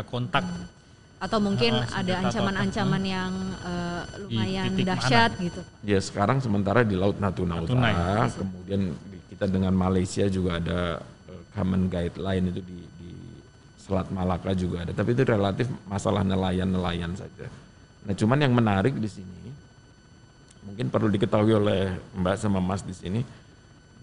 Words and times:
ada 0.00 0.08
kontak. 0.08 0.44
Atau 1.20 1.36
mungkin 1.36 1.76
Ah, 1.76 2.00
ada 2.00 2.14
ancaman-ancaman 2.24 3.02
yang 3.04 3.32
eh, 3.60 4.02
lumayan 4.24 4.72
dahsyat 4.72 5.36
gitu. 5.36 5.60
Ya 5.84 6.00
sekarang 6.00 6.40
sementara 6.40 6.80
di 6.80 6.96
Laut 6.96 7.20
Natuna 7.20 7.60
Natuna, 7.60 7.92
Utara, 7.92 8.32
kemudian 8.32 8.96
di- 8.96 9.20
kita 9.28 9.44
dengan 9.44 9.76
Malaysia 9.76 10.24
juga 10.32 10.56
ada 10.56 10.96
eh, 11.28 11.42
common 11.52 11.92
guideline 11.92 12.48
itu 12.48 12.64
di, 12.64 12.78
di 12.96 13.10
Selat 13.76 14.08
Malaka 14.08 14.56
juga 14.56 14.88
ada, 14.88 14.96
tapi 14.96 15.12
itu 15.12 15.20
relatif 15.28 15.68
masalah 15.84 16.24
nelayan-nelayan 16.24 17.12
saja. 17.12 17.52
Nah 18.00 18.16
cuman 18.16 18.40
yang 18.40 18.56
menarik 18.56 18.96
di 18.96 19.08
sini, 19.12 19.52
mungkin 20.64 20.88
perlu 20.88 21.12
diketahui 21.12 21.52
oleh 21.52 21.80
Mbak 22.16 22.36
sama 22.40 22.64
Mas 22.64 22.80
di 22.80 22.96
sini, 22.96 23.20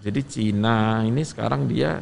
jadi 0.05 0.21
Cina 0.21 1.02
ini 1.02 1.26
sekarang 1.26 1.66
dia 1.66 1.98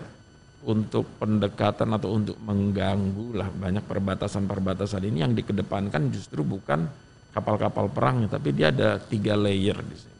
untuk 0.66 1.06
pendekatan 1.22 1.94
atau 1.94 2.18
untuk 2.18 2.38
mengganggu 2.42 3.38
lah 3.38 3.48
banyak 3.54 3.86
perbatasan-perbatasan 3.86 5.06
ini 5.06 5.22
yang 5.22 5.38
dikedepankan 5.38 6.10
justru 6.10 6.42
bukan 6.42 6.90
kapal-kapal 7.30 7.92
perangnya, 7.92 8.32
tapi 8.32 8.56
dia 8.56 8.72
ada 8.72 8.98
tiga 8.98 9.36
layer 9.36 9.78
di 9.84 9.98
sini. 10.00 10.14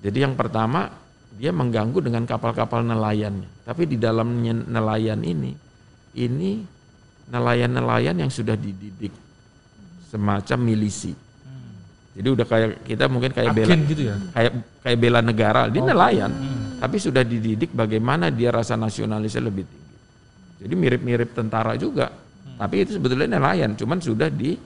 Jadi 0.00 0.18
yang 0.22 0.38
pertama 0.38 0.88
dia 1.36 1.52
mengganggu 1.52 2.00
dengan 2.00 2.24
kapal-kapal 2.24 2.80
nelayannya, 2.86 3.66
tapi 3.66 3.84
di 3.84 4.00
dalamnya 4.00 4.54
nelayan 4.56 5.20
ini, 5.20 5.52
ini 6.16 6.64
nelayan-nelayan 7.28 8.16
yang 8.16 8.30
sudah 8.32 8.56
dididik 8.56 9.12
semacam 10.08 10.58
milisi. 10.62 11.12
Jadi 12.10 12.26
udah 12.26 12.46
kayak 12.46 12.70
kita 12.90 13.04
mungkin 13.06 13.30
kayak 13.30 13.54
bela 13.54 13.70
agen 13.70 13.80
gitu 13.86 14.02
ya? 14.10 14.16
kayak 14.34 14.52
kayak 14.82 14.98
bela 14.98 15.20
negara 15.22 15.70
dia 15.70 15.78
nelayan 15.78 16.30
tapi 16.80 16.96
sudah 16.96 17.20
dididik 17.20 17.76
bagaimana 17.76 18.32
dia 18.32 18.48
rasa 18.48 18.72
nasionalisnya 18.72 19.44
lebih 19.44 19.68
tinggi. 19.68 19.96
Jadi 20.64 20.74
mirip-mirip 20.76 21.36
tentara 21.36 21.76
juga. 21.76 22.08
Tapi 22.56 22.88
itu 22.88 22.96
sebetulnya 22.96 23.36
nelayan 23.36 23.76
cuman 23.76 24.00
sudah 24.00 24.32
di 24.32 24.56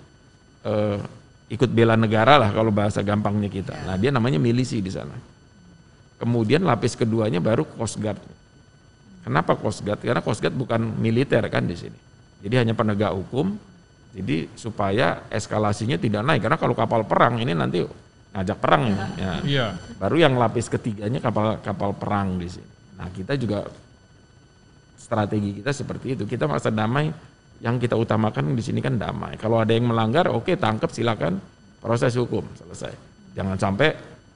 eh, 0.63 0.99
ikut 1.51 1.71
bela 1.75 1.99
negara 1.99 2.39
lah 2.39 2.55
kalau 2.55 2.71
bahasa 2.71 3.03
gampangnya 3.03 3.51
kita. 3.51 3.75
Nah 3.87 3.99
dia 3.99 4.15
namanya 4.15 4.39
milisi 4.39 4.79
di 4.79 4.95
sana. 4.95 5.15
Kemudian 6.19 6.63
lapis 6.63 6.95
keduanya 6.95 7.43
baru 7.43 7.67
coast 7.67 7.99
guard. 7.99 8.23
Kenapa 9.27 9.59
coast 9.59 9.83
guard? 9.83 9.99
Karena 9.99 10.23
coast 10.23 10.39
guard 10.39 10.55
bukan 10.55 10.95
militer 10.99 11.43
kan 11.51 11.67
di 11.67 11.75
sini. 11.75 11.99
Jadi 12.47 12.55
hanya 12.63 12.75
penegak 12.79 13.11
hukum. 13.11 13.59
Jadi 14.15 14.47
supaya 14.55 15.27
eskalasinya 15.27 15.99
tidak 15.99 16.23
naik. 16.23 16.47
Karena 16.47 16.59
kalau 16.63 16.79
kapal 16.79 17.03
perang 17.03 17.43
ini 17.43 17.51
nanti 17.51 17.83
ngajak 18.35 18.59
perang 18.59 18.83
ya. 18.91 18.99
Ya. 19.15 19.33
iya 19.47 19.67
Baru 19.97 20.19
yang 20.19 20.35
lapis 20.35 20.67
ketiganya 20.67 21.23
kapal 21.23 21.63
kapal 21.63 21.95
perang 21.95 22.37
di 22.37 22.51
sini. 22.51 22.67
Nah, 22.99 23.07
kita 23.11 23.35
juga 23.35 23.63
strategi 24.95 25.61
kita 25.63 25.71
seperti 25.71 26.19
itu. 26.19 26.23
Kita 26.25 26.47
masa 26.47 26.71
damai 26.71 27.11
yang 27.63 27.79
kita 27.79 27.95
utamakan 27.95 28.53
di 28.53 28.63
sini 28.63 28.83
kan 28.83 28.99
damai. 28.99 29.39
Kalau 29.39 29.63
ada 29.63 29.71
yang 29.71 29.87
melanggar, 29.87 30.27
oke 30.29 30.59
tangkap 30.59 30.91
silakan 30.91 31.39
proses 31.79 32.15
hukum 32.19 32.43
selesai. 32.59 32.93
Jangan 33.35 33.57
sampai 33.59 33.95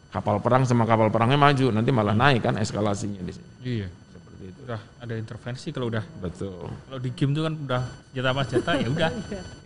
kapal 0.09 0.41
perang 0.41 0.63
sama 0.65 0.89
kapal 0.89 1.11
perangnya 1.11 1.37
maju, 1.37 1.67
nanti 1.75 1.91
malah 1.93 2.15
naik 2.17 2.41
kan 2.43 2.55
eskalasinya 2.57 3.21
di 3.21 3.33
sini. 3.35 3.51
iya 3.67 3.89
Seperti 3.89 4.45
itu. 4.49 4.61
udah 4.65 4.81
ada 5.01 5.15
intervensi 5.15 5.69
kalau 5.69 5.87
udah 5.93 6.05
Betul. 6.23 6.65
kalau 6.89 7.01
di 7.01 7.11
game 7.13 7.33
itu 7.37 7.43
kan 7.45 7.55
udah 7.55 7.83
senjata 8.09 8.29
apa 8.33 8.43
senjata 8.47 8.71
ya 8.79 8.89
udah 8.89 9.11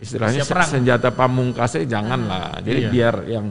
Istilahnya 0.03 0.41
senjata 0.43 1.09
pamungkasnya 1.11 1.83
janganlah. 1.87 2.59
Jadi 2.59 2.79
Iya. 2.83 2.89
biar 2.91 3.15
yang 3.29 3.45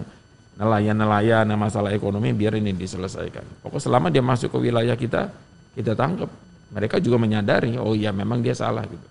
nelayan-nelayan 0.62 1.42
yang 1.42 1.58
masalah 1.58 1.90
ekonomi 1.90 2.30
biar 2.30 2.54
ini 2.54 2.70
diselesaikan. 2.70 3.66
Pokok 3.66 3.82
selama 3.82 4.14
dia 4.14 4.22
masuk 4.22 4.54
ke 4.54 4.58
wilayah 4.70 4.94
kita, 4.94 5.26
kita 5.74 5.98
tangkap. 5.98 6.30
Mereka 6.70 7.02
juga 7.02 7.18
menyadari, 7.18 7.74
oh 7.76 7.98
iya 7.98 8.14
memang 8.14 8.38
dia 8.38 8.54
salah 8.54 8.86
gitu. 8.86 9.06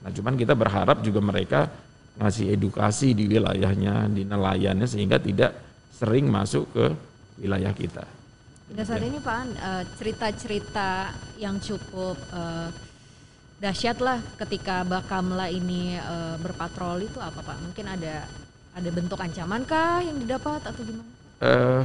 Nah 0.00 0.10
cuman 0.10 0.34
kita 0.40 0.56
berharap 0.56 1.04
juga 1.04 1.20
mereka 1.20 1.68
ngasih 2.18 2.56
edukasi 2.56 3.12
di 3.12 3.28
wilayahnya, 3.28 4.08
di 4.08 4.24
nelayannya 4.24 4.88
sehingga 4.88 5.20
tidak 5.20 5.52
sering 5.92 6.26
masuk 6.26 6.64
ke 6.72 6.86
wilayah 7.38 7.70
kita. 7.76 8.02
Pada 8.68 8.82
saat 8.84 9.04
ini 9.04 9.20
Pak 9.20 9.36
An, 9.36 9.48
eh, 9.54 9.84
cerita-cerita 9.96 11.12
yang 11.36 11.60
cukup 11.60 12.16
eh, 12.32 12.68
dahsyat 13.60 13.98
lah 14.00 14.18
ketika 14.40 14.82
Bakamla 14.88 15.52
ini 15.52 15.94
eh, 16.00 16.36
berpatroli 16.40 17.06
itu 17.06 17.20
apa 17.20 17.44
Pak? 17.44 17.56
Mungkin 17.62 17.86
ada 17.86 18.26
ada 18.78 18.90
bentuk 18.94 19.18
ancaman 19.18 19.66
kah 19.66 19.98
yang 20.00 20.16
didapat 20.22 20.62
atau 20.62 20.82
gimana? 20.86 21.10
Eh, 21.42 21.82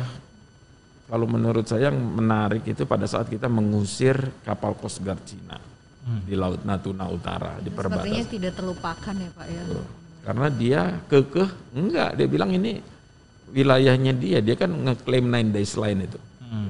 kalau 1.09 1.25
menurut 1.25 1.65
saya 1.65 1.89
yang 1.89 1.97
menarik 1.97 2.63
itu 2.69 2.85
pada 2.85 3.09
saat 3.09 3.27
kita 3.29 3.49
mengusir 3.49 4.15
kapal 4.45 4.77
Coast 4.77 5.01
Guard 5.01 5.21
Cina 5.25 5.57
di 6.03 6.35
Laut 6.35 6.61
Natuna 6.67 7.07
Utara 7.09 7.57
di 7.63 7.71
Sepertinya 7.71 8.01
perbatasan. 8.01 8.29
tidak 8.29 8.53
terlupakan 8.59 9.15
ya 9.17 9.29
Pak 9.33 9.47
ya. 9.49 9.61
Karena 10.23 10.47
dia 10.47 10.81
kekeh, 11.11 11.49
enggak 11.75 12.09
dia 12.15 12.27
bilang 12.29 12.51
ini 12.55 12.79
wilayahnya 13.51 14.13
dia, 14.15 14.39
dia 14.39 14.55
kan 14.55 14.71
ngeklaim 14.71 15.27
nine 15.27 15.49
days 15.51 15.75
line 15.75 16.07
itu, 16.07 16.19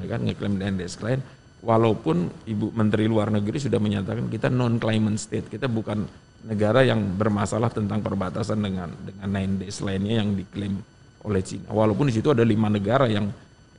dia 0.01 0.07
kan 0.17 0.21
ngeklaim 0.25 0.55
nine 0.57 0.77
days 0.79 0.97
line. 1.03 1.21
Walaupun 1.63 2.27
Ibu 2.43 2.75
Menteri 2.75 3.07
Luar 3.07 3.31
Negeri 3.31 3.55
sudah 3.55 3.79
menyatakan 3.79 4.27
kita 4.27 4.51
non 4.51 4.81
claimant 4.83 5.15
state, 5.15 5.47
kita 5.47 5.71
bukan 5.71 6.03
negara 6.43 6.83
yang 6.83 6.99
bermasalah 7.15 7.71
tentang 7.71 8.03
perbatasan 8.03 8.59
dengan 8.59 8.91
dengan 8.91 9.27
nine 9.31 9.63
days 9.63 9.79
line-nya 9.79 10.23
yang 10.23 10.35
diklaim 10.35 10.75
oleh 11.23 11.41
Cina. 11.41 11.71
Walaupun 11.71 12.11
di 12.11 12.13
situ 12.19 12.27
ada 12.31 12.43
lima 12.43 12.67
negara 12.67 13.07
yang 13.07 13.31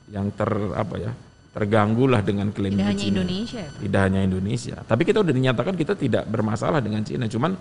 yang 0.09 0.29
ter 0.33 0.49
apa 0.73 0.95
ya 1.01 1.11
terganggu 1.55 2.05
lah 2.05 2.19
dengan 2.19 2.51
klaim 2.51 2.75
Tidak 2.75 2.85
hanya 2.85 2.99
Cina 2.99 3.23
Indonesia 3.23 3.61
ya 3.63 3.71
tidak 3.79 4.01
hanya 4.09 4.19
Indonesia. 4.25 4.75
Tapi 4.83 5.01
kita 5.07 5.23
udah 5.23 5.33
dinyatakan 5.33 5.73
kita 5.77 5.93
tidak 5.95 6.23
bermasalah 6.27 6.81
dengan 6.81 7.05
Cina. 7.05 7.29
Cuman 7.29 7.55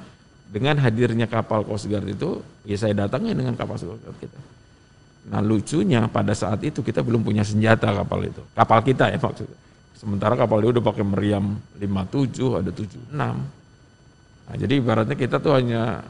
dengan 0.51 0.79
hadirnya 0.83 1.27
kapal 1.27 1.67
Coast 1.67 1.87
Guard 1.91 2.07
itu, 2.07 2.39
ya 2.63 2.77
saya 2.79 2.95
datangnya 2.95 3.35
dengan 3.35 3.55
kapal 3.55 3.79
Coast 3.79 4.03
Guard 4.03 4.19
kita. 4.19 4.41
Nah 5.31 5.41
lucunya 5.41 6.05
pada 6.11 6.37
saat 6.37 6.61
itu 6.65 6.85
kita 6.85 7.01
belum 7.01 7.25
punya 7.25 7.47
senjata 7.47 7.93
kapal 7.93 8.25
itu. 8.29 8.43
Kapal 8.53 8.85
kita 8.85 9.09
ya 9.09 9.19
maksudnya. 9.21 9.57
Sementara 9.95 10.37
kapal 10.37 10.61
dia 10.61 10.71
udah 10.75 10.85
pakai 10.85 11.05
meriam 11.07 11.57
57, 11.81 12.61
ada 12.61 12.71
76. 12.75 13.64
Nah, 14.45 14.55
jadi 14.61 14.77
ibaratnya 14.77 15.17
kita 15.17 15.41
tuh 15.41 15.57
hanya 15.57 16.05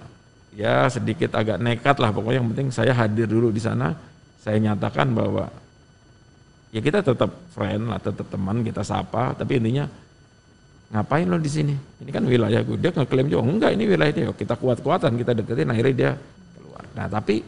ya 0.54 0.86
sedikit 0.86 1.34
agak 1.34 1.58
nekat 1.58 1.98
lah 1.98 2.14
pokoknya 2.14 2.38
yang 2.38 2.48
penting 2.54 2.68
saya 2.70 2.94
hadir 2.94 3.26
dulu 3.30 3.50
di 3.54 3.62
sana. 3.62 3.94
Saya 4.42 4.60
nyatakan 4.60 5.14
bahwa 5.16 5.48
ya 6.74 6.80
kita 6.82 7.00
tetap 7.00 7.30
friend 7.54 7.88
lah, 7.88 7.96
tetap 8.02 8.26
teman, 8.28 8.60
kita 8.60 8.84
sapa, 8.84 9.32
tapi 9.32 9.56
intinya 9.62 9.88
ngapain 10.92 11.26
lo 11.26 11.40
di 11.40 11.48
sini? 11.48 11.74
Ini 11.74 12.10
kan 12.12 12.28
wilayah 12.28 12.60
gue. 12.60 12.76
Dia 12.76 12.92
ngeklaim 12.92 13.26
juga 13.32 13.42
enggak 13.46 13.70
ini 13.72 13.84
wilayah 13.88 14.12
dia. 14.12 14.26
Kita 14.34 14.54
kuat-kuatan, 14.58 15.16
kita 15.16 15.32
deketin 15.32 15.72
akhirnya 15.72 15.94
dia 15.94 16.12
keluar. 16.54 16.84
Nah, 16.92 17.06
tapi 17.08 17.40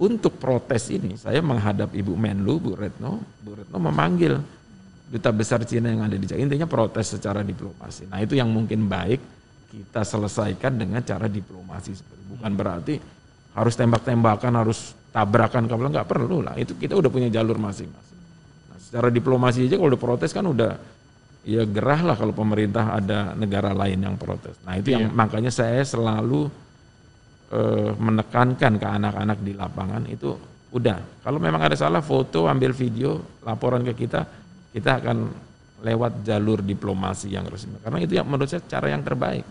untuk 0.00 0.40
protes 0.40 0.88
ini 0.88 1.12
saya 1.20 1.44
menghadap 1.44 1.92
Ibu 1.92 2.16
Menlu, 2.16 2.56
Bu 2.56 2.72
Retno, 2.72 3.20
Bu 3.44 3.60
Retno 3.60 3.76
memanggil 3.76 4.40
duta 5.12 5.30
besar 5.34 5.60
Cina 5.68 5.92
yang 5.92 6.08
ada 6.08 6.16
di 6.16 6.24
Jakarta. 6.24 6.46
Intinya 6.46 6.64
protes 6.70 7.18
secara 7.18 7.44
diplomasi. 7.44 8.08
Nah, 8.08 8.24
itu 8.24 8.32
yang 8.38 8.48
mungkin 8.48 8.88
baik 8.88 9.20
kita 9.70 10.02
selesaikan 10.02 10.74
dengan 10.74 11.00
cara 11.06 11.30
diplomasi. 11.30 11.94
Bukan 12.34 12.52
berarti 12.58 12.98
harus 13.54 13.74
tembak-tembakan, 13.78 14.52
harus 14.58 14.98
tabrakan 15.14 15.70
kapal 15.70 15.86
nggak 15.90 16.08
perlu 16.10 16.42
lah. 16.42 16.58
Itu 16.58 16.74
kita 16.74 16.98
udah 16.98 17.10
punya 17.10 17.30
jalur 17.30 17.56
masing-masing. 17.62 18.18
Nah, 18.70 18.78
secara 18.82 19.08
diplomasi 19.08 19.70
aja 19.70 19.78
kalau 19.78 19.90
udah 19.94 20.02
protes 20.02 20.30
kan 20.34 20.44
udah 20.46 20.74
ya 21.46 21.64
gerah 21.64 22.04
lah 22.04 22.16
kalau 22.18 22.34
pemerintah 22.34 22.98
ada 22.98 23.32
negara 23.38 23.70
lain 23.70 24.02
yang 24.02 24.18
protes. 24.18 24.58
Nah 24.66 24.76
itu 24.76 24.92
yang 24.92 25.08
makanya 25.14 25.48
saya 25.54 25.80
selalu 25.86 26.50
eh, 27.54 27.90
menekankan 27.94 28.76
ke 28.76 28.86
anak-anak 28.86 29.38
di 29.40 29.52
lapangan 29.54 30.02
itu 30.10 30.36
udah 30.70 31.26
kalau 31.26 31.42
memang 31.42 31.66
ada 31.66 31.74
salah 31.74 31.98
foto 31.98 32.46
ambil 32.46 32.70
video 32.70 33.42
laporan 33.42 33.82
ke 33.82 34.06
kita 34.06 34.22
kita 34.70 35.02
akan 35.02 35.26
lewat 35.82 36.22
jalur 36.22 36.62
diplomasi 36.62 37.34
yang 37.34 37.42
resmi 37.50 37.74
karena 37.82 37.98
itu 37.98 38.14
yang 38.14 38.26
menurut 38.30 38.46
saya 38.46 38.62
cara 38.62 38.86
yang 38.94 39.02
terbaik 39.02 39.42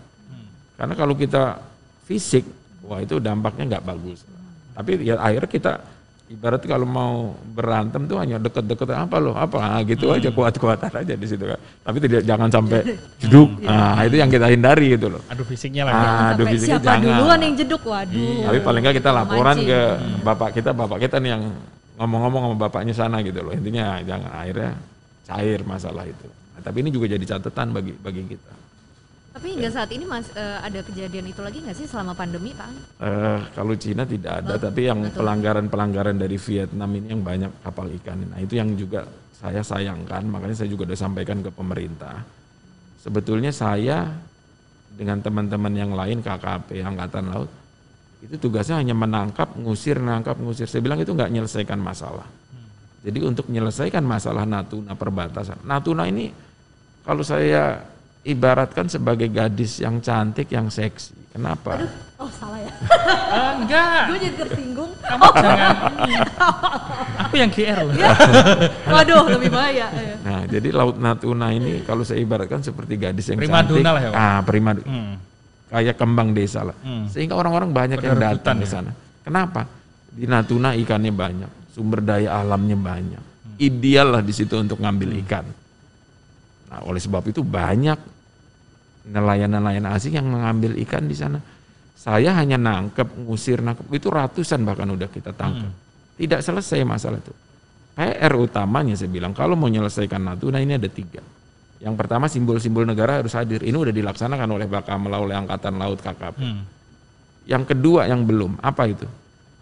karena 0.80 0.94
kalau 0.96 1.12
kita 1.12 1.60
fisik 2.02 2.48
wah 2.80 2.98
itu 2.98 3.20
dampaknya 3.20 3.76
nggak 3.76 3.84
bagus. 3.84 4.24
Tapi 4.72 5.04
ya 5.04 5.20
akhirnya 5.20 5.46
kita 5.46 5.72
ibarat 6.30 6.62
kalau 6.62 6.86
mau 6.86 7.14
berantem 7.44 8.06
tuh 8.06 8.16
hanya 8.16 8.38
deket-deket 8.38 8.86
apa 8.88 9.16
loh 9.18 9.34
apa? 9.34 9.58
Ah, 9.58 9.80
gitu 9.82 10.08
aja 10.08 10.30
kuat-kuatan 10.30 10.88
aja 10.96 11.12
di 11.12 11.26
situ 11.26 11.42
kan 11.42 11.58
tapi 11.82 11.98
tidak 12.00 12.22
jangan 12.24 12.48
sampai 12.48 12.80
jeduk. 13.20 13.50
Nah 13.60 14.00
itu 14.00 14.16
yang 14.16 14.30
kita 14.30 14.46
hindari 14.46 14.94
gitu 14.94 15.10
loh. 15.10 15.20
Aduh 15.28 15.44
fisiknya 15.44 15.84
lah 15.84 15.92
Ah, 15.92 16.00
aduh, 16.32 16.46
Sampai 16.46 16.52
fisiknya 16.54 16.78
siapa 16.78 16.86
jangan. 16.88 17.04
duluan 17.12 17.38
yang 17.42 17.54
jeduk? 17.54 17.82
Waduh. 17.84 18.40
tapi 18.46 18.58
paling 18.62 18.80
nggak 18.80 18.96
kita 18.96 19.10
laporan 19.12 19.56
Mancing. 19.58 19.68
ke 19.68 19.80
bapak 20.22 20.48
kita 20.54 20.70
bapak 20.72 20.98
kita 20.98 21.16
nih 21.20 21.30
yang 21.34 21.42
ngomong-ngomong 22.00 22.42
sama 22.48 22.56
bapaknya 22.56 22.94
sana 22.96 23.20
gitu 23.20 23.44
loh. 23.44 23.52
Intinya 23.52 24.00
jangan 24.00 24.30
akhirnya 24.32 24.72
cair 25.26 25.60
masalah 25.62 26.08
itu. 26.08 26.26
Nah, 26.26 26.60
tapi 26.62 26.76
ini 26.80 26.88
juga 26.88 27.06
jadi 27.06 27.24
catatan 27.26 27.70
bagi 27.70 27.92
bagi 27.92 28.22
kita 28.24 28.52
Tapi 29.30 29.46
hingga 29.54 29.70
saat 29.70 29.90
ini 29.94 30.02
mas 30.02 30.26
eh, 30.34 30.58
ada 30.58 30.82
kejadian 30.82 31.30
itu 31.30 31.38
lagi 31.38 31.62
nggak 31.62 31.76
sih 31.78 31.86
selama 31.86 32.18
pandemi 32.18 32.50
Pak? 32.50 32.70
Eh, 32.98 33.40
kalau 33.54 33.78
Cina 33.78 34.02
tidak 34.02 34.42
ada, 34.42 34.58
tapi 34.58 34.90
yang 34.90 35.06
pelanggaran-pelanggaran 35.06 36.18
dari 36.18 36.34
Vietnam 36.34 36.90
ini 36.98 37.14
yang 37.14 37.22
banyak 37.22 37.62
kapal 37.62 37.86
ikan. 38.02 38.18
Nah 38.26 38.42
itu 38.42 38.58
yang 38.58 38.74
juga 38.74 39.06
saya 39.38 39.62
sayangkan, 39.62 40.26
makanya 40.26 40.58
saya 40.58 40.68
juga 40.68 40.90
sudah 40.90 40.98
sampaikan 40.98 41.46
ke 41.46 41.50
pemerintah. 41.54 42.26
Sebetulnya 42.98 43.54
saya 43.54 44.10
dengan 44.98 45.22
teman-teman 45.22 45.72
yang 45.78 45.94
lain 45.94 46.20
KKP 46.20 46.82
Angkatan 46.82 47.30
Laut 47.30 47.50
itu 48.20 48.36
tugasnya 48.36 48.82
hanya 48.82 48.92
menangkap, 48.92 49.56
ngusir, 49.56 49.96
nangkap, 49.96 50.36
ngusir. 50.36 50.68
Saya 50.68 50.82
bilang 50.84 51.00
itu 51.00 51.14
nggak 51.14 51.30
menyelesaikan 51.30 51.78
masalah. 51.80 52.26
Jadi 53.00 53.24
untuk 53.24 53.48
menyelesaikan 53.48 54.04
masalah 54.04 54.44
Natuna 54.44 54.92
perbatasan, 54.92 55.64
Natuna 55.64 56.04
ini 56.04 56.28
kalau 57.00 57.24
saya 57.24 57.80
ibaratkan 58.22 58.86
sebagai 58.86 59.26
gadis 59.26 59.78
yang 59.78 59.98
cantik, 59.98 60.48
yang 60.48 60.68
seksi. 60.68 61.16
Kenapa? 61.30 61.78
Oh 62.16 62.28
salah 62.28 62.58
ya. 62.58 62.72
Ah, 63.30 63.54
enggak. 63.54 64.10
Gue 64.10 64.18
jadi 64.18 64.36
tersinggung. 64.36 64.90
Kamu 64.98 65.22
jangan 65.32 65.76
ini. 66.02 66.14
Aku 67.22 67.34
yang 67.38 67.46
GR 67.46 67.78
loh. 67.80 67.94
Waduh 68.84 69.24
lebih 69.30 69.54
bahaya. 69.54 69.86
Iya. 69.86 70.14
Nah, 70.20 70.40
jadi 70.44 70.68
Laut 70.74 70.98
Natuna 70.98 71.54
ini 71.54 71.86
kalau 71.86 72.02
saya 72.02 72.18
ibaratkan 72.18 72.58
seperti 72.58 72.98
gadis 72.98 73.30
yang 73.30 73.38
Prima 73.38 73.62
cantik. 73.62 73.86
lah 73.86 74.02
ya, 74.02 74.10
ah, 74.10 74.38
prima 74.42 74.74
Hmm. 74.74 75.14
kayak 75.70 75.94
kembang 75.94 76.34
desa 76.34 76.66
lah. 76.66 76.74
Hmm. 76.82 77.06
Sehingga 77.06 77.38
orang-orang 77.38 77.70
banyak 77.70 78.02
Pada 78.02 78.08
yang 78.10 78.18
datang 78.18 78.58
ke 78.58 78.66
ya? 78.66 78.72
sana. 78.74 78.90
Kenapa? 79.22 79.70
Di 80.10 80.26
Natuna 80.26 80.74
ikannya 80.74 81.14
banyak, 81.14 81.50
sumber 81.70 82.02
daya 82.02 82.34
alamnya 82.34 82.74
banyak. 82.74 83.22
Hmm. 83.22 83.54
Ideal 83.62 84.10
lah 84.10 84.22
di 84.26 84.34
situ 84.34 84.58
untuk 84.58 84.82
ngambil 84.82 85.14
ikan. 85.22 85.46
Nah, 86.70 86.80
oleh 86.86 87.02
sebab 87.02 87.26
itu 87.26 87.42
banyak 87.42 87.98
nelayan-nelayan 89.10 89.90
asing 89.90 90.14
yang 90.14 90.30
mengambil 90.30 90.78
ikan 90.86 91.04
di 91.10 91.16
sana. 91.18 91.42
Saya 91.98 92.32
hanya 92.32 92.56
nangkep, 92.56 93.26
ngusir, 93.26 93.60
nangkep 93.60 93.90
itu 93.92 94.08
ratusan 94.08 94.64
bahkan 94.64 94.88
udah 94.88 95.10
kita 95.10 95.36
tangkap. 95.36 95.68
Tidak 96.16 96.40
selesai 96.40 96.80
masalah 96.86 97.20
itu. 97.20 97.34
PR 97.92 98.32
utamanya 98.40 98.96
saya 98.96 99.12
bilang 99.12 99.36
kalau 99.36 99.58
mau 99.58 99.68
menyelesaikan 99.68 100.22
Natuna 100.24 100.62
ini 100.62 100.80
ada 100.80 100.88
tiga. 100.88 101.20
Yang 101.80 101.94
pertama 101.96 102.28
simbol-simbol 102.28 102.84
negara 102.88 103.20
harus 103.20 103.32
hadir. 103.36 103.60
Ini 103.64 103.72
udah 103.72 103.92
dilaksanakan 103.92 104.48
oleh 104.52 104.68
Bakamla, 104.68 105.16
oleh 105.20 105.36
Angkatan 105.36 105.76
Laut 105.80 106.00
KKP. 106.00 106.38
Hmm. 106.40 106.64
Yang 107.48 107.72
kedua 107.72 108.04
yang 108.08 108.24
belum, 108.28 108.60
apa 108.60 108.84
itu? 108.88 109.08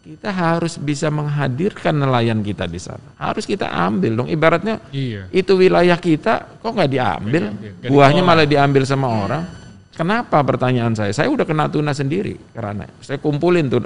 Kita 0.09 0.33
harus 0.33 0.81
bisa 0.81 1.13
menghadirkan 1.13 1.93
nelayan 1.93 2.41
kita 2.41 2.65
di 2.65 2.81
sana. 2.81 3.13
Harus 3.21 3.45
kita 3.45 3.69
ambil 3.69 4.17
dong. 4.17 4.29
Ibaratnya 4.33 4.81
Iya. 4.89 5.29
itu 5.29 5.53
wilayah 5.53 6.01
kita, 6.01 6.65
kok 6.65 6.73
nggak 6.73 6.89
diambil? 6.89 7.53
Diambil, 7.53 7.71
nggak 7.77 7.91
Buahnya 7.93 8.23
dikelola. 8.25 8.33
malah 8.41 8.47
diambil 8.49 8.83
sama 8.89 9.07
orang. 9.13 9.45
Kenapa 9.93 10.41
pertanyaan 10.41 10.97
saya? 10.97 11.13
Saya 11.13 11.29
udah 11.29 11.45
kena 11.45 11.69
tuna 11.69 11.93
sendiri 11.93 12.41
karena 12.57 12.89
saya 13.05 13.21
kumpulin 13.21 13.69
tuh 13.69 13.85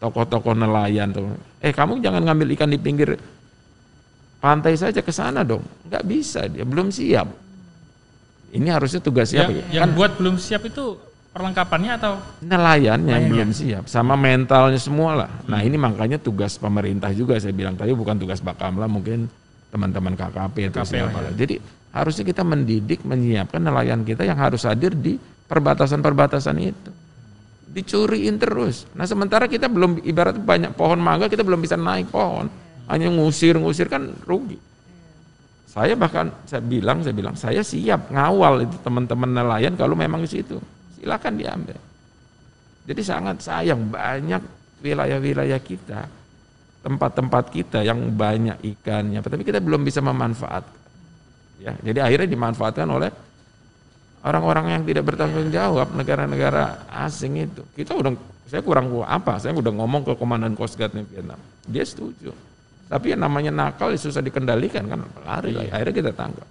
tokoh-tokoh 0.00 0.56
nelayan 0.56 1.12
tuh. 1.12 1.36
Eh 1.60 1.76
kamu 1.76 2.00
jangan 2.00 2.24
ngambil 2.24 2.48
ikan 2.56 2.72
di 2.72 2.80
pinggir 2.80 3.20
pantai 4.40 4.72
saja 4.72 5.04
ke 5.04 5.12
sana 5.12 5.44
dong. 5.44 5.68
Nggak 5.84 6.04
bisa 6.08 6.48
dia 6.48 6.64
belum 6.64 6.88
siap. 6.88 7.28
Ini 8.56 8.72
harusnya 8.72 9.04
tugas 9.04 9.28
siapa? 9.36 9.52
Yang, 9.52 9.68
ya? 9.68 9.84
yang 9.84 9.92
buat 9.92 10.16
belum 10.16 10.40
siap 10.40 10.64
itu 10.64 10.96
perlengkapannya 11.38 11.92
atau 12.02 12.18
nelayan 12.42 12.98
yang 13.06 13.30
belum 13.30 13.50
siap 13.54 13.86
sama 13.86 14.18
mentalnya 14.18 14.74
semua 14.82 15.14
lah. 15.14 15.30
Hmm. 15.30 15.54
Nah 15.54 15.60
ini 15.62 15.78
makanya 15.78 16.18
tugas 16.18 16.58
pemerintah 16.58 17.14
juga 17.14 17.38
saya 17.38 17.54
bilang 17.54 17.78
tadi 17.78 17.94
bukan 17.94 18.18
tugas 18.18 18.42
Bakamla 18.42 18.90
mungkin 18.90 19.30
teman-teman 19.70 20.18
KKP 20.18 20.74
atau 20.74 20.82
KKP 20.82 20.90
siapa 20.90 21.14
lah, 21.14 21.30
lah. 21.30 21.32
Jadi 21.38 21.62
harusnya 21.94 22.24
kita 22.26 22.42
mendidik 22.42 23.06
menyiapkan 23.06 23.62
nelayan 23.62 24.02
kita 24.02 24.26
yang 24.26 24.34
harus 24.34 24.66
hadir 24.66 24.98
di 24.98 25.14
perbatasan-perbatasan 25.46 26.58
itu. 26.58 26.90
Dicuriin 27.70 28.34
terus. 28.42 28.90
Nah 28.98 29.06
sementara 29.06 29.46
kita 29.46 29.70
belum 29.70 30.02
ibarat 30.02 30.34
banyak 30.42 30.74
pohon 30.74 30.98
mangga 30.98 31.30
kita 31.30 31.46
belum 31.46 31.62
bisa 31.62 31.78
naik 31.78 32.10
pohon. 32.10 32.50
Hanya 32.90 33.14
ngusir-ngusir 33.14 33.86
kan 33.86 34.10
rugi. 34.26 34.58
Saya 35.70 35.94
bahkan 35.94 36.34
saya 36.48 36.64
bilang, 36.64 37.06
saya 37.06 37.14
bilang 37.14 37.38
saya 37.38 37.62
siap 37.62 38.10
ngawal 38.10 38.66
itu 38.66 38.74
teman-teman 38.82 39.30
nelayan 39.30 39.78
kalau 39.78 39.94
memang 39.94 40.26
di 40.26 40.30
situ. 40.34 40.58
Silakan 40.98 41.34
diambil. 41.38 41.78
Jadi 42.88 43.02
sangat 43.04 43.44
sayang 43.44 43.92
banyak 43.92 44.42
wilayah-wilayah 44.82 45.60
kita, 45.60 46.08
tempat-tempat 46.82 47.44
kita 47.52 47.84
yang 47.84 48.14
banyak 48.16 48.58
ikannya, 48.64 49.20
tapi 49.20 49.44
kita 49.44 49.60
belum 49.60 49.84
bisa 49.84 50.00
memanfaatkan. 50.00 50.78
Ya, 51.58 51.74
jadi 51.82 52.06
akhirnya 52.06 52.28
dimanfaatkan 52.30 52.86
oleh 52.86 53.10
orang-orang 54.22 54.78
yang 54.78 54.82
tidak 54.86 55.04
bertanggung 55.10 55.50
jawab, 55.50 55.90
negara-negara 55.92 56.86
asing 57.06 57.34
itu. 57.44 57.66
Kita 57.74 57.98
udah, 57.98 58.14
saya 58.46 58.62
kurang 58.62 58.88
apa? 59.04 59.42
Saya 59.42 59.52
udah 59.58 59.74
ngomong 59.74 60.06
ke 60.06 60.12
komandan 60.14 60.54
Coast 60.54 60.78
Guard 60.78 60.94
Vietnam, 60.94 61.38
dia 61.66 61.82
setuju. 61.82 62.30
Tapi 62.88 63.12
yang 63.12 63.20
namanya 63.20 63.52
nakal 63.52 63.92
ya 63.92 64.00
susah 64.00 64.24
dikendalikan 64.24 64.88
kan, 64.88 65.04
lari 65.28 65.52
lah. 65.52 65.68
Akhirnya 65.76 65.92
kita 65.92 66.12
tangkap. 66.16 66.48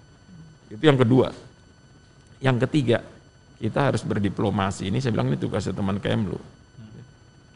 Itu 0.70 0.84
yang 0.86 1.00
kedua. 1.00 1.34
Yang 2.38 2.70
ketiga, 2.70 3.02
kita 3.58 3.90
harus 3.92 4.06
berdiplomasi. 4.06 4.90
Ini 4.90 5.02
saya 5.02 5.14
bilang 5.14 5.34
ini 5.34 5.38
tugasnya 5.38 5.74
teman 5.74 5.98
Kemlu. 5.98 6.38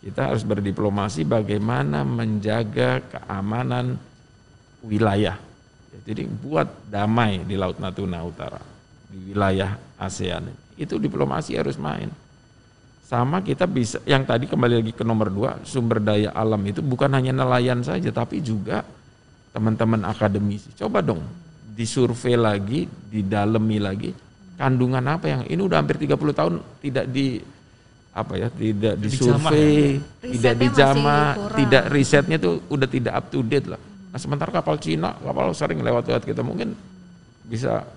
Kita 0.01 0.33
harus 0.33 0.41
berdiplomasi 0.41 1.21
bagaimana 1.29 2.01
menjaga 2.01 3.05
keamanan 3.05 4.01
wilayah. 4.81 5.37
Ya, 5.93 5.99
Jadi 6.09 6.25
buat 6.25 6.65
damai 6.89 7.45
di 7.45 7.53
Laut 7.53 7.77
Natuna 7.77 8.25
Utara, 8.25 8.57
di 9.05 9.29
wilayah 9.29 9.77
ASEAN. 10.01 10.49
Itu 10.73 10.97
diplomasi 10.97 11.53
harus 11.53 11.77
main. 11.77 12.09
Sama 13.05 13.45
kita 13.45 13.69
bisa, 13.69 14.01
yang 14.09 14.25
tadi 14.25 14.49
kembali 14.49 14.81
lagi 14.81 14.93
ke 14.97 15.05
nomor 15.05 15.29
dua, 15.29 15.61
sumber 15.61 16.01
daya 16.01 16.33
alam 16.33 16.63
itu 16.65 16.81
bukan 16.81 17.13
hanya 17.13 17.29
nelayan 17.29 17.85
saja, 17.85 18.09
tapi 18.09 18.41
juga 18.41 18.81
teman-teman 19.53 20.01
akademisi. 20.09 20.73
Coba 20.73 21.05
dong 21.05 21.21
disurvei 21.71 22.35
lagi, 22.35 22.87
didalemi 23.09 23.77
lagi, 23.77 24.11
kandungan 24.61 25.01
apa 25.09 25.25
yang 25.25 25.41
ini 25.49 25.61
udah 25.65 25.81
hampir 25.81 25.97
30 25.97 26.13
tahun 26.37 26.53
tidak 26.85 27.05
di 27.09 27.41
apa 28.11 28.33
ya 28.35 28.47
tidak 28.51 28.99
disurvei, 28.99 29.97
tidak 30.19 30.53
Risetnya 30.53 30.53
dijama, 30.59 31.19
tidak 31.55 31.83
risetnya 31.89 32.37
tuh 32.37 32.59
udah 32.67 32.87
tidak 32.91 33.13
up 33.15 33.25
to 33.31 33.39
date 33.41 33.71
lah. 33.71 33.79
Nah 33.81 34.19
sementara 34.19 34.51
kapal 34.51 34.75
Cina, 34.77 35.15
kapal 35.15 35.55
sering 35.55 35.79
lewat-lewat 35.79 36.27
kita 36.27 36.43
mungkin 36.43 36.75
bisa 37.47 37.87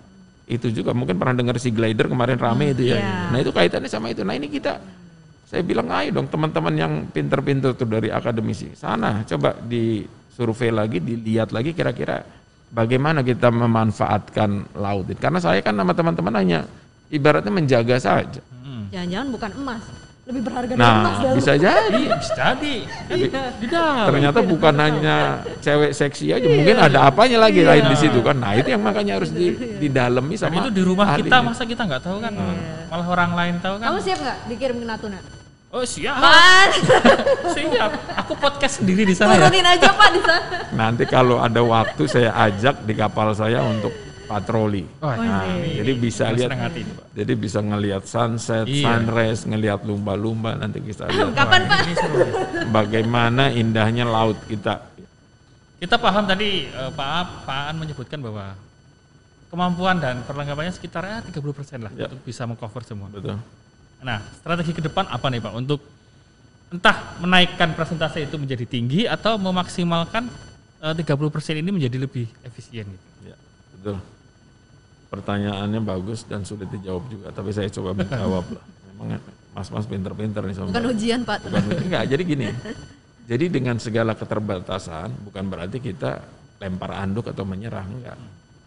itu 0.46 0.70
juga 0.70 0.94
mungkin 0.94 1.18
pernah 1.18 1.34
dengar 1.34 1.58
si 1.58 1.74
glider 1.74 2.06
kemarin 2.06 2.38
rame 2.38 2.72
itu 2.72 2.94
ya. 2.94 3.02
iya. 3.02 3.12
Nah 3.34 3.38
itu 3.42 3.50
kaitannya 3.50 3.90
sama 3.90 4.14
itu. 4.14 4.22
Nah 4.22 4.38
ini 4.38 4.46
kita 4.46 4.78
saya 5.50 5.66
bilang 5.66 5.90
ayo 5.90 6.14
dong 6.14 6.30
teman-teman 6.30 6.74
yang 6.78 6.92
pinter-pinter 7.10 7.74
tuh 7.74 7.86
dari 7.86 8.08
akademisi 8.08 8.72
sana 8.78 9.26
coba 9.26 9.58
disurvei 9.66 10.70
lagi, 10.70 11.02
dilihat 11.02 11.50
lagi 11.50 11.74
kira-kira 11.74 12.22
bagaimana 12.74 13.22
kita 13.22 13.48
memanfaatkan 13.54 14.74
laut. 14.74 15.06
ini. 15.06 15.16
Karena 15.16 15.38
saya 15.38 15.62
kan 15.62 15.78
sama 15.78 15.94
teman-teman 15.94 16.34
hanya 16.34 16.66
ibaratnya 17.08 17.54
menjaga 17.54 17.96
saja. 18.02 18.42
Hmm. 18.60 18.90
Jangan-jangan 18.90 19.28
bukan 19.30 19.50
emas, 19.62 19.82
lebih 20.26 20.42
berharga 20.42 20.72
dari 20.74 20.82
Nah 20.82 20.94
emas 20.98 21.16
dah. 21.22 21.32
bisa 21.38 21.52
jadi. 21.54 22.02
Iya, 22.02 22.16
bisa 22.18 22.34
jadi. 22.34 22.74
Iya. 23.14 23.42
di 23.62 23.66
dalam. 23.70 24.04
Ternyata 24.10 24.38
bukan 24.42 24.74
hanya 24.82 25.16
cewek 25.62 25.92
seksi 25.94 26.26
aja, 26.34 26.46
mungkin 26.50 26.76
ada 26.82 26.98
apanya 27.06 27.38
lagi 27.46 27.62
lain 27.62 27.84
di 27.86 27.96
situ 27.96 28.18
kan. 28.20 28.36
Nah 28.42 28.58
itu 28.58 28.68
yang 28.74 28.82
makanya 28.82 29.22
harus 29.22 29.30
di, 29.30 29.54
didalemi 29.78 30.34
Dan 30.34 30.50
sama. 30.50 30.66
itu 30.66 30.70
di 30.74 30.82
rumah 30.82 31.14
ahlinya. 31.14 31.30
kita 31.30 31.38
masa 31.46 31.62
kita 31.62 31.82
nggak 31.86 32.02
tahu 32.02 32.18
kan? 32.18 32.32
Malah 32.90 33.06
orang 33.06 33.30
lain 33.38 33.54
tahu 33.62 33.78
kan? 33.78 33.86
Kamu 33.94 33.98
siap 34.02 34.18
nggak 34.18 34.38
dikirim 34.50 34.76
ke 34.82 34.86
Natuna? 34.90 35.43
Oh 35.74 35.82
siap, 35.84 36.14
Pan, 36.14 36.70
siap. 37.56 37.90
Aku 38.16 38.38
podcast 38.38 38.78
sendiri 38.78 39.02
di 39.02 39.10
sana 39.10 39.34
ya. 39.34 39.42
turunin 39.42 39.66
aja 39.66 39.90
pak 39.90 40.08
di 40.08 40.20
sana. 40.22 40.46
Nanti 40.70 41.02
kalau 41.04 41.36
ada 41.36 41.58
waktu 41.60 42.06
saya 42.06 42.30
ajak 42.40 42.86
di 42.86 42.94
kapal 42.94 43.34
saya 43.34 43.58
untuk 43.60 43.90
patroli. 44.24 44.86
Wah, 44.96 45.18
Nah, 45.18 45.50
ini 45.50 45.74
jadi 45.74 45.92
bisa 45.92 46.30
lihat, 46.30 46.46
senang 46.48 46.62
hati 46.62 46.80
ini, 46.80 46.92
Pak. 46.94 47.04
jadi 47.12 47.32
bisa 47.34 47.58
ngelihat 47.60 48.02
sunset, 48.04 48.64
Iya. 48.64 48.86
sunrise, 48.86 49.42
ngelihat 49.44 49.82
lumba-lumba. 49.82 50.54
Nanti 50.54 50.78
kita 50.78 51.10
lihat 51.10 51.34
Kapan 51.42 51.62
pak? 51.66 51.78
Bagaimana 52.70 53.50
indahnya 53.50 54.06
laut 54.06 54.38
kita. 54.46 54.78
Kita 55.76 55.98
paham 55.98 56.22
tadi 56.24 56.64
eh, 56.64 56.90
Pak 56.90 57.08
A- 57.10 57.30
Pak 57.42 57.58
Aan 57.66 57.76
menyebutkan 57.76 58.22
bahwa 58.22 58.54
kemampuan 59.50 59.98
dan 59.98 60.22
perlengkapannya 60.22 60.70
sekitar 60.70 61.02
ya 61.02 61.18
30% 61.20 61.34
lah 61.80 61.90
Ya. 61.92 62.06
untuk 62.06 62.22
bisa 62.22 62.46
mengcover 62.46 62.80
semua. 62.80 63.10
Betul. 63.10 63.42
Nah, 64.04 64.20
strategi 64.20 64.76
ke 64.76 64.82
depan 64.84 65.08
apa 65.08 65.26
nih 65.32 65.40
Pak 65.40 65.52
untuk 65.56 65.80
entah 66.68 67.16
menaikkan 67.24 67.72
presentasi 67.72 68.28
itu 68.28 68.36
menjadi 68.36 68.68
tinggi 68.68 69.08
atau 69.08 69.40
memaksimalkan 69.40 70.28
eh, 70.84 70.92
30% 70.92 71.56
ini 71.56 71.70
menjadi 71.72 71.96
lebih 71.96 72.28
efisien 72.44 72.84
gitu. 72.84 73.06
Ya, 73.24 73.36
betul. 73.80 73.96
Pertanyaannya 75.08 75.80
bagus 75.80 76.28
dan 76.28 76.44
sulit 76.44 76.68
dijawab 76.68 77.08
juga, 77.08 77.32
tapi 77.32 77.56
saya 77.56 77.72
coba 77.72 77.96
menjawab 78.04 78.44
lah. 78.52 78.64
Memang 78.92 79.08
mas-mas 79.56 79.88
pinter-pinter 79.88 80.44
nih 80.44 80.54
sama. 80.54 80.68
Bukan 80.68 80.86
ujian 80.92 81.20
pak. 81.24 81.38
Bukan, 81.48 81.62
enggak, 81.88 82.04
jadi 82.04 82.22
gini. 82.22 82.46
Jadi 83.24 83.48
dengan 83.48 83.80
segala 83.80 84.12
keterbatasan 84.12 85.08
bukan 85.24 85.48
berarti 85.48 85.80
kita 85.80 86.20
lempar 86.60 86.92
anduk 86.92 87.32
atau 87.32 87.48
menyerah, 87.48 87.80
enggak. 87.88 88.20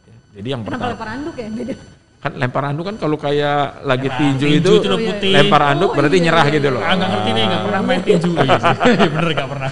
Ya, 0.09 0.15
Jadi 0.41 0.47
yang 0.49 0.61
Kenapa 0.65 0.73
pertama 0.81 0.93
lempar 0.97 1.09
anduk 1.13 1.35
ya? 1.37 1.49
Beda. 1.53 1.75
Kan 2.17 2.33
lempar 2.33 2.63
anduk 2.73 2.85
kan 2.89 2.95
kalau 2.97 3.15
kayak 3.15 3.85
lagi 3.85 4.09
tinju, 4.09 4.45
Tinju 4.49 4.57
itu 4.57 4.71
itu 4.81 4.89
loh 4.89 4.99
putih. 4.99 5.31
lempar 5.37 5.61
anduk 5.69 5.89
Oh, 5.93 5.95
berarti 5.95 6.17
iya, 6.17 6.25
nyerah 6.27 6.45
iya, 6.49 6.55
gitu 6.57 6.67
loh. 6.73 6.81
Ah, 6.81 6.93
nggak 6.97 7.09
ngerti 7.13 7.29
nih, 7.29 7.43
nggak 7.45 7.61
pernah 7.63 7.81
main 7.85 8.01
tinju. 8.01 8.29
Iya 8.41 8.57
sih. 8.57 8.75
Bener 9.13 9.27
nggak 9.37 9.49
pernah. 9.49 9.71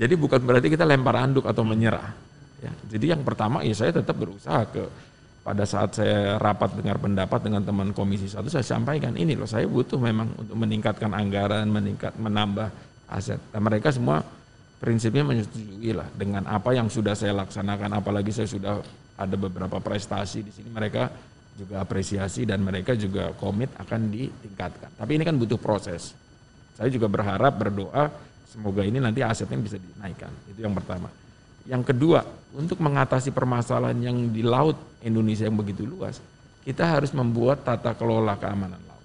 Jadi 0.00 0.14
bukan 0.18 0.40
berarti 0.42 0.68
kita 0.72 0.84
lempar 0.84 1.14
anduk 1.20 1.44
atau 1.46 1.62
menyerah. 1.62 2.08
Ya, 2.60 2.72
jadi 2.92 3.16
yang 3.16 3.22
pertama 3.24 3.64
ya 3.64 3.72
saya 3.72 3.94
tetap 3.96 4.18
berusaha 4.20 4.68
ke 4.68 4.84
pada 5.40 5.64
saat 5.64 5.96
saya 5.96 6.36
rapat 6.36 6.76
dengar 6.76 7.00
pendapat 7.00 7.40
dengan 7.40 7.64
teman 7.64 7.96
komisi 7.96 8.28
satu 8.28 8.52
saya 8.52 8.60
sampaikan 8.60 9.16
ini 9.16 9.32
loh 9.32 9.48
saya 9.48 9.64
butuh 9.64 9.96
memang 9.96 10.28
untuk 10.36 10.52
meningkatkan 10.52 11.08
anggaran 11.16 11.64
meningkat 11.64 12.12
menambah 12.20 12.68
aset 13.08 13.40
dan 13.48 13.60
mereka 13.64 13.88
semua 13.88 14.20
prinsipnya 14.76 15.24
menyetujui 15.24 15.96
lah 15.96 16.04
dengan 16.12 16.44
apa 16.44 16.76
yang 16.76 16.92
sudah 16.92 17.16
saya 17.16 17.32
laksanakan 17.32 17.88
apalagi 17.96 18.28
saya 18.28 18.52
sudah 18.52 18.84
ada 19.16 19.36
beberapa 19.40 19.80
prestasi 19.80 20.44
di 20.44 20.52
sini 20.52 20.68
mereka 20.68 21.08
juga 21.56 21.82
apresiasi 21.82 22.46
dan 22.46 22.62
mereka 22.62 22.94
juga 22.94 23.32
komit 23.36 23.70
akan 23.78 24.10
ditingkatkan 24.12 24.94
tapi 24.94 25.18
ini 25.18 25.24
kan 25.24 25.34
butuh 25.38 25.58
proses 25.58 26.14
saya 26.76 26.88
juga 26.88 27.10
berharap 27.10 27.52
berdoa 27.56 28.10
semoga 28.46 28.82
ini 28.86 28.98
nanti 29.02 29.24
asetnya 29.24 29.58
bisa 29.58 29.76
dinaikkan 29.76 30.30
itu 30.50 30.60
yang 30.62 30.72
pertama 30.72 31.10
yang 31.68 31.84
kedua, 31.84 32.24
untuk 32.56 32.80
mengatasi 32.80 33.30
permasalahan 33.36 33.98
yang 34.00 34.16
di 34.32 34.40
laut 34.40 34.74
Indonesia 35.04 35.44
yang 35.44 35.54
begitu 35.54 35.84
luas, 35.84 36.18
kita 36.64 36.82
harus 36.82 37.12
membuat 37.12 37.62
tata 37.62 37.92
kelola 37.92 38.34
keamanan 38.40 38.80
laut. 38.80 39.04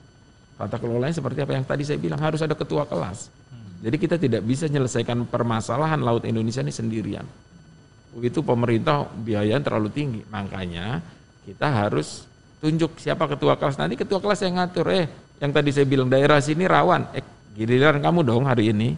Tata 0.56 0.80
kelolanya 0.80 1.14
seperti 1.14 1.44
apa 1.44 1.54
yang 1.54 1.66
tadi 1.68 1.84
saya 1.84 2.00
bilang 2.00 2.18
harus 2.24 2.40
ada 2.40 2.56
ketua 2.56 2.88
kelas. 2.88 3.30
Jadi 3.86 3.96
kita 4.00 4.16
tidak 4.16 4.42
bisa 4.48 4.66
menyelesaikan 4.72 5.28
permasalahan 5.28 6.00
laut 6.00 6.24
Indonesia 6.24 6.64
ini 6.64 6.72
sendirian. 6.72 7.28
Itu 8.18 8.42
pemerintah 8.42 9.04
biaya 9.14 9.60
terlalu 9.60 9.92
tinggi. 9.92 10.22
Makanya 10.32 11.04
kita 11.44 11.68
harus 11.70 12.24
tunjuk 12.60 12.98
siapa 13.00 13.26
ketua 13.30 13.60
kelas. 13.60 13.80
Nanti 13.80 14.00
ketua 14.00 14.20
kelas 14.20 14.40
yang 14.44 14.60
ngatur, 14.60 14.88
eh 14.92 15.06
yang 15.40 15.52
tadi 15.52 15.70
saya 15.72 15.86
bilang 15.88 16.08
daerah 16.08 16.40
sini 16.40 16.64
rawan, 16.66 17.12
eh 17.16 17.24
giliran 17.56 18.04
kamu 18.04 18.20
dong 18.28 18.44
hari 18.48 18.76
ini 18.76 18.96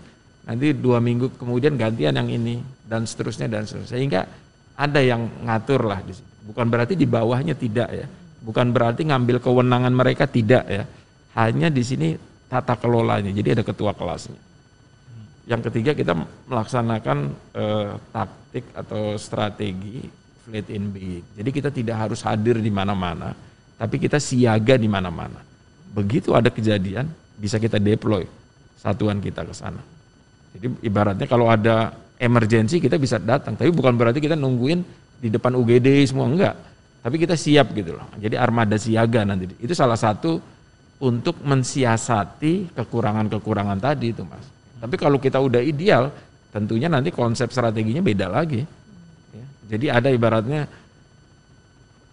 nanti 0.47 0.71
dua 0.71 1.03
minggu 1.03 1.35
kemudian 1.35 1.75
gantian 1.75 2.15
yang 2.15 2.29
ini 2.31 2.63
dan 2.87 3.03
seterusnya 3.03 3.51
dan 3.51 3.67
seterusnya 3.67 3.99
sehingga 3.99 4.21
ada 4.79 5.01
yang 5.03 5.27
ngatur 5.43 5.83
lah 5.83 5.99
di 6.01 6.15
sini. 6.15 6.29
Bukan 6.47 6.65
berarti 6.71 6.93
di 6.95 7.03
bawahnya 7.03 7.57
tidak 7.57 7.89
ya. 7.91 8.07
Bukan 8.39 8.71
berarti 8.71 9.03
ngambil 9.03 9.43
kewenangan 9.43 9.91
mereka 9.91 10.23
tidak 10.23 10.63
ya. 10.69 10.87
Hanya 11.35 11.67
di 11.67 11.83
sini 11.83 12.15
tata 12.47 12.79
kelolanya. 12.79 13.33
Jadi 13.35 13.59
ada 13.59 13.63
ketua 13.67 13.91
kelasnya. 13.91 14.39
Yang 15.47 15.61
ketiga 15.71 15.91
kita 15.91 16.13
melaksanakan 16.47 17.17
eh, 17.51 17.89
taktik 18.15 18.65
atau 18.71 19.19
strategi 19.19 20.07
flat 20.47 20.67
in 20.71 20.87
being. 20.95 21.25
Jadi 21.35 21.49
kita 21.51 21.69
tidak 21.75 22.07
harus 22.07 22.23
hadir 22.23 22.55
di 22.63 22.71
mana-mana, 22.71 23.35
tapi 23.77 24.01
kita 24.01 24.17
siaga 24.17 24.75
di 24.75 24.89
mana-mana. 24.89 25.39
Begitu 25.93 26.33
ada 26.33 26.49
kejadian, 26.49 27.07
bisa 27.37 27.61
kita 27.61 27.77
deploy 27.77 28.25
satuan 28.77 29.21
kita 29.21 29.45
ke 29.45 29.53
sana. 29.53 29.81
Jadi 30.57 30.81
ibaratnya 30.85 31.29
kalau 31.29 31.49
ada 31.49 31.93
emergensi 32.17 32.81
kita 32.81 32.97
bisa 32.97 33.21
datang, 33.21 33.53
tapi 33.53 33.69
bukan 33.69 33.93
berarti 33.93 34.17
kita 34.17 34.33
nungguin 34.33 34.81
di 35.21 35.29
depan 35.29 35.53
UGD 35.53 36.09
semua 36.09 36.25
enggak. 36.25 36.55
Tapi 37.01 37.15
kita 37.21 37.37
siap 37.37 37.71
gitu 37.77 37.95
loh. 37.95 38.09
Jadi 38.17 38.35
armada 38.35 38.75
siaga 38.75 39.23
nanti. 39.23 39.47
Itu 39.61 39.71
salah 39.77 39.95
satu 39.95 40.41
untuk 40.97 41.39
mensiasati 41.45 42.73
kekurangan-kekurangan 42.73 43.77
tadi 43.77 44.11
itu, 44.11 44.25
Mas. 44.25 44.43
Tapi 44.81 44.95
kalau 44.97 45.21
kita 45.21 45.37
udah 45.37 45.61
ideal, 45.61 46.09
tentunya 46.49 46.89
nanti 46.89 47.13
konsep 47.13 47.53
strateginya 47.53 48.01
beda 48.01 48.27
lagi. 48.29 48.65
Ya. 49.33 49.45
Jadi 49.77 49.85
ada 49.93 50.09
ibaratnya 50.09 50.65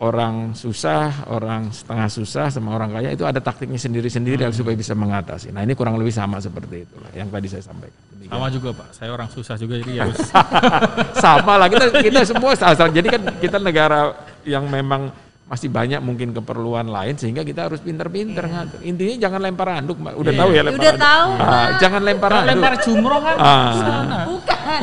orang 0.03 0.59
susah, 0.59 1.31
orang 1.31 1.71
setengah 1.71 2.09
susah 2.11 2.47
sama 2.51 2.75
orang 2.75 2.91
kaya 2.99 3.15
itu 3.15 3.23
ada 3.23 3.39
taktiknya 3.39 3.79
sendiri-sendiri 3.79 4.43
hmm. 4.43 4.51
supaya 4.51 4.75
bisa 4.75 4.93
mengatasi. 4.99 5.55
Nah 5.55 5.63
ini 5.63 5.79
kurang 5.79 5.95
lebih 5.95 6.11
sama 6.11 6.43
seperti 6.43 6.83
itulah 6.83 7.11
yang 7.15 7.31
tadi 7.31 7.47
saya 7.47 7.63
sampaikan. 7.63 8.01
Demikian. 8.11 8.35
Sama 8.35 8.47
juga 8.51 8.69
Pak, 8.75 8.89
saya 8.91 9.11
orang 9.15 9.29
susah 9.31 9.55
juga 9.55 9.75
jadi 9.79 9.93
harus 10.03 10.19
sama 11.25 11.55
lah 11.61 11.69
kita 11.71 11.85
kita 12.03 12.21
semua 12.27 12.59
asal 12.59 12.91
jadi 12.91 13.07
kan 13.07 13.23
kita 13.39 13.59
negara 13.63 14.19
yang 14.43 14.67
memang 14.67 15.15
masih 15.45 15.69
banyak 15.69 16.01
mungkin 16.01 16.33
keperluan 16.33 16.89
lain 16.89 17.21
sehingga 17.21 17.45
kita 17.45 17.69
harus 17.69 17.79
pinter-pinter 17.85 18.49
yeah. 18.49 18.53
ngatur. 18.65 18.81
Intinya 18.81 19.15
jangan 19.29 19.41
lempar 19.45 19.69
handuk, 19.77 20.01
Mbak. 20.01 20.15
Udah 20.17 20.33
yeah. 20.33 20.41
tahu 20.41 20.51
ya 20.51 20.63
lempar 20.65 20.81
Udah 20.81 20.93
handuk. 20.93 21.05
tahu. 21.05 21.31
Ah, 21.37 21.69
jangan 21.77 22.01
lempar 22.01 22.31
handuk. 22.33 22.51
Lempar 22.51 22.75
jumroh 22.81 23.21
kan? 23.21 23.37
Ah. 23.37 24.25
Bukan. 24.25 24.81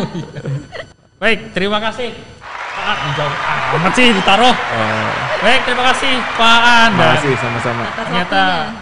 Baik, 1.22 1.40
terima 1.54 1.78
kasih. 1.82 2.14
Pak 2.92 3.00
menjauh 3.08 3.36
amat 3.80 3.94
sih 3.96 4.08
ditaruh. 4.12 4.52
Uh. 4.52 5.12
Baik, 5.40 5.62
terima 5.64 5.84
kasih 5.96 6.14
Pak 6.36 6.60
An. 6.60 6.90
Terima 6.92 7.12
kasih 7.16 7.34
sama-sama. 7.40 7.84
Ternyata 7.96 8.42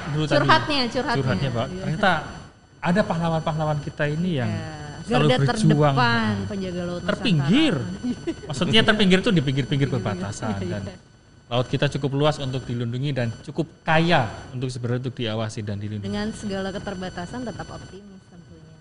curhatnya, 0.09 0.81
curhatnya. 0.89 1.17
Curhatnya, 1.21 1.49
Pak. 1.53 1.67
Iya. 1.69 1.81
Ternyata 1.85 2.11
ada 2.81 3.01
pahlawan-pahlawan 3.05 3.79
kita 3.85 4.09
ini 4.09 4.41
yang 4.41 4.49
ya. 4.49 5.05
selalu 5.05 5.45
berjuang 5.45 5.93
terdepan 5.93 6.33
penjaga 6.49 6.81
laut 6.89 7.01
terpinggir. 7.05 7.75
Maksudnya 8.49 8.81
terpinggir 8.81 9.19
itu 9.21 9.29
di 9.29 9.41
pinggir-pinggir 9.45 9.87
iya, 9.93 9.93
perbatasan 9.93 10.57
iya. 10.65 10.81
dan 10.81 10.83
laut 11.53 11.67
kita 11.69 11.85
cukup 11.93 12.11
luas 12.17 12.41
untuk 12.41 12.65
dilindungi 12.65 13.13
dan 13.13 13.29
cukup 13.45 13.69
kaya 13.85 14.25
untuk 14.57 14.73
sebenarnya 14.73 15.05
untuk 15.05 15.17
diawasi 15.21 15.61
dan 15.61 15.77
dilindungi. 15.77 16.09
Dengan 16.09 16.33
segala 16.33 16.73
keterbatasan 16.73 17.45
tetap 17.45 17.69
optimis 17.69 18.25
tentunya. 18.25 18.73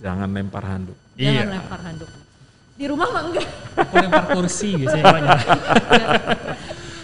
Jangan 0.00 0.28
lempar 0.32 0.64
handuk. 0.64 0.96
Jangan 1.20 1.44
iya. 1.44 1.52
lempar 1.52 1.80
handuk. 1.84 2.10
Di 2.80 2.88
rumah 2.88 3.12
mah 3.12 3.22
enggak. 3.28 3.48
Aku 3.76 3.94
lempar 4.00 4.24
kursi 4.32 4.72
gitu 4.72 4.96
ya. 4.96 5.36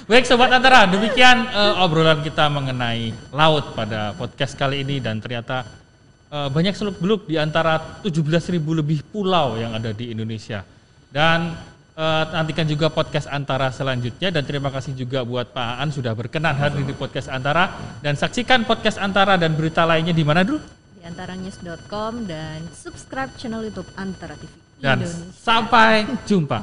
Baik 0.08 0.24
sobat 0.24 0.48
antara, 0.48 0.88
demikian 0.88 1.52
uh, 1.52 1.84
obrolan 1.84 2.24
kita 2.24 2.48
mengenai 2.48 3.12
laut 3.28 3.76
pada 3.76 4.16
podcast 4.16 4.56
kali 4.56 4.80
ini 4.80 5.04
dan 5.04 5.20
ternyata 5.20 5.68
uh, 6.32 6.48
banyak 6.48 6.72
seluk 6.72 6.96
beluk 6.96 7.28
di 7.28 7.36
antara 7.36 8.00
17.000 8.00 8.56
lebih 8.56 9.04
pulau 9.04 9.60
yang 9.60 9.76
ada 9.76 9.92
di 9.92 10.16
Indonesia. 10.16 10.64
Dan 11.12 11.52
uh, 11.92 12.24
nantikan 12.32 12.64
juga 12.64 12.88
podcast 12.88 13.28
antara 13.28 13.68
selanjutnya 13.68 14.32
dan 14.32 14.48
terima 14.48 14.72
kasih 14.72 14.96
juga 14.96 15.28
buat 15.28 15.52
Pak 15.52 15.68
Aan 15.76 15.92
sudah 15.92 16.16
berkenan 16.16 16.56
hadir 16.56 16.88
di 16.88 16.96
podcast 16.96 17.28
antara 17.28 17.76
dan 18.00 18.16
saksikan 18.16 18.64
podcast 18.64 18.96
antara 18.96 19.36
dan 19.36 19.52
berita 19.52 19.84
lainnya 19.84 20.16
di 20.16 20.24
mana 20.24 20.40
dulu? 20.40 20.56
Di 20.96 21.04
antaranews.com 21.04 22.24
dan 22.24 22.64
subscribe 22.72 23.36
channel 23.36 23.60
YouTube 23.60 23.92
Antara 24.00 24.38
TV. 24.40 24.65
Dan 24.76 25.00
sampai 25.32 26.04
jumpa. 26.28 26.60